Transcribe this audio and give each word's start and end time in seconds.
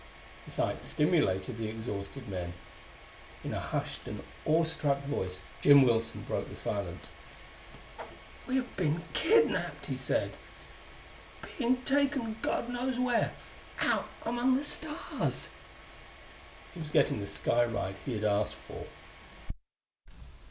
The 0.47 0.51
sight 0.51 0.83
stimulated 0.83 1.59
the 1.59 1.67
exhausted 1.67 2.27
men. 2.27 2.53
In 3.43 3.53
a 3.53 3.59
hushed 3.59 4.07
and 4.07 4.23
awestruck 4.47 5.03
voice, 5.03 5.37
Jim 5.61 5.83
Wilson 5.83 6.23
broke 6.23 6.49
the 6.49 6.55
silence. 6.55 7.09
"We've 8.47 8.75
been 8.75 9.03
kidnaped," 9.13 9.85
he 9.85 9.97
said. 9.97 10.31
"Being 11.59 11.83
taken 11.83 12.37
God 12.41 12.67
knows 12.67 12.97
where, 12.97 13.33
out 13.81 14.09
among 14.25 14.55
the 14.57 14.63
stars...." 14.63 15.49
He 16.73 16.79
was 16.79 16.89
getting 16.89 17.19
the 17.19 17.27
sky 17.27 17.63
ride 17.63 17.97
he 18.03 18.15
had 18.15 18.23
asked 18.23 18.55
for. 18.55 18.87